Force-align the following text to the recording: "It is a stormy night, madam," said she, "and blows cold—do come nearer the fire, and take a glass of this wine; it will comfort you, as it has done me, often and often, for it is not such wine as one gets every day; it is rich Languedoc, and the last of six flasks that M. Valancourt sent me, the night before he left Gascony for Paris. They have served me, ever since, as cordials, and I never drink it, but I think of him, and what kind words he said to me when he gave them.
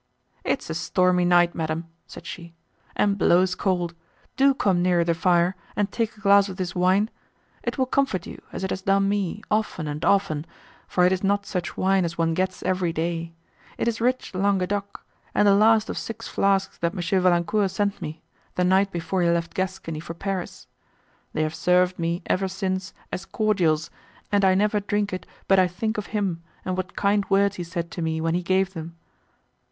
"It 0.43 0.63
is 0.63 0.69
a 0.71 0.73
stormy 0.73 1.25
night, 1.25 1.53
madam," 1.53 1.87
said 2.07 2.25
she, 2.25 2.55
"and 2.95 3.19
blows 3.19 3.53
cold—do 3.53 4.55
come 4.55 4.81
nearer 4.81 5.03
the 5.03 5.13
fire, 5.13 5.55
and 5.75 5.91
take 5.91 6.17
a 6.17 6.19
glass 6.19 6.49
of 6.49 6.57
this 6.57 6.73
wine; 6.73 7.11
it 7.61 7.77
will 7.77 7.85
comfort 7.85 8.25
you, 8.25 8.41
as 8.51 8.63
it 8.63 8.71
has 8.71 8.81
done 8.81 9.07
me, 9.07 9.43
often 9.51 9.87
and 9.87 10.03
often, 10.03 10.47
for 10.87 11.05
it 11.05 11.11
is 11.11 11.23
not 11.23 11.45
such 11.45 11.77
wine 11.77 12.03
as 12.03 12.17
one 12.17 12.33
gets 12.33 12.63
every 12.63 12.91
day; 12.91 13.35
it 13.77 13.87
is 13.87 14.01
rich 14.01 14.33
Languedoc, 14.33 15.05
and 15.35 15.47
the 15.47 15.53
last 15.53 15.87
of 15.87 15.99
six 15.99 16.27
flasks 16.27 16.79
that 16.79 16.95
M. 16.95 17.21
Valancourt 17.21 17.69
sent 17.69 18.01
me, 18.01 18.23
the 18.55 18.63
night 18.63 18.91
before 18.91 19.21
he 19.21 19.29
left 19.29 19.53
Gascony 19.53 19.99
for 19.99 20.15
Paris. 20.15 20.65
They 21.33 21.43
have 21.43 21.53
served 21.53 21.99
me, 21.99 22.23
ever 22.25 22.47
since, 22.47 22.95
as 23.11 23.23
cordials, 23.27 23.91
and 24.31 24.43
I 24.43 24.55
never 24.55 24.79
drink 24.79 25.13
it, 25.13 25.27
but 25.47 25.59
I 25.59 25.67
think 25.67 25.99
of 25.99 26.07
him, 26.07 26.41
and 26.65 26.75
what 26.75 26.95
kind 26.95 27.23
words 27.29 27.57
he 27.57 27.63
said 27.63 27.91
to 27.91 28.01
me 28.01 28.19
when 28.19 28.33
he 28.33 28.41
gave 28.41 28.73
them. 28.73 28.95